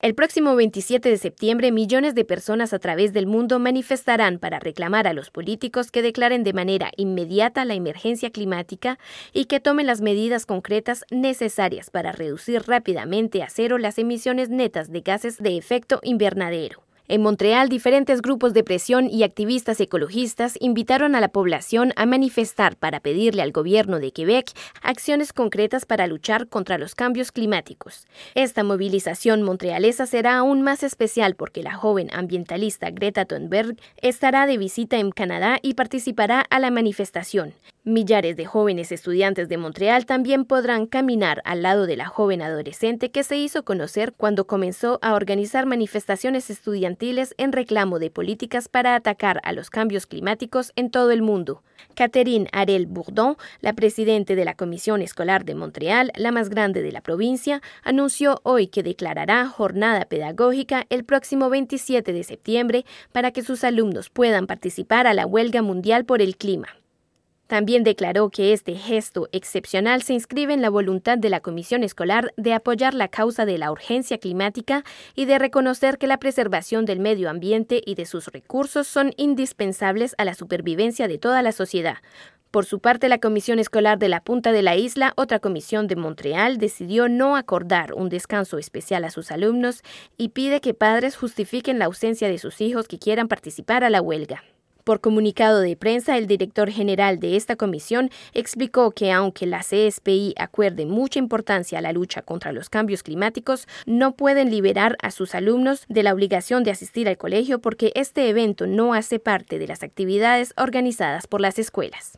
[0.00, 5.08] El próximo 27 de septiembre, millones de personas a través del mundo manifestarán para reclamar
[5.08, 9.00] a los políticos que declaren de manera inmediata la emergencia climática
[9.32, 14.92] y que tomen las medidas concretas necesarias para reducir rápidamente a cero las emisiones netas
[14.92, 16.87] de gases de efecto invernadero.
[17.10, 22.76] En Montreal, diferentes grupos de presión y activistas ecologistas invitaron a la población a manifestar
[22.76, 24.50] para pedirle al gobierno de Quebec
[24.82, 28.06] acciones concretas para luchar contra los cambios climáticos.
[28.34, 34.58] Esta movilización montrealesa será aún más especial porque la joven ambientalista Greta Thunberg estará de
[34.58, 37.54] visita en Canadá y participará a la manifestación.
[37.88, 43.10] Millares de jóvenes estudiantes de Montreal también podrán caminar al lado de la joven adolescente
[43.10, 48.94] que se hizo conocer cuando comenzó a organizar manifestaciones estudiantiles en reclamo de políticas para
[48.94, 51.62] atacar a los cambios climáticos en todo el mundo.
[51.94, 56.92] Catherine Arel Bourdon, la presidente de la Comisión Escolar de Montreal, la más grande de
[56.92, 63.42] la provincia, anunció hoy que declarará jornada pedagógica el próximo 27 de septiembre para que
[63.42, 66.77] sus alumnos puedan participar a la huelga mundial por el clima.
[67.48, 72.34] También declaró que este gesto excepcional se inscribe en la voluntad de la Comisión Escolar
[72.36, 77.00] de apoyar la causa de la urgencia climática y de reconocer que la preservación del
[77.00, 81.96] medio ambiente y de sus recursos son indispensables a la supervivencia de toda la sociedad.
[82.50, 85.96] Por su parte, la Comisión Escolar de la Punta de la Isla, otra comisión de
[85.96, 89.82] Montreal, decidió no acordar un descanso especial a sus alumnos
[90.18, 94.02] y pide que padres justifiquen la ausencia de sus hijos que quieran participar a la
[94.02, 94.42] huelga.
[94.88, 100.32] Por comunicado de prensa, el director general de esta comisión explicó que aunque la CSPI
[100.38, 105.34] acuerde mucha importancia a la lucha contra los cambios climáticos, no pueden liberar a sus
[105.34, 109.66] alumnos de la obligación de asistir al colegio porque este evento no hace parte de
[109.66, 112.14] las actividades organizadas por las escuelas.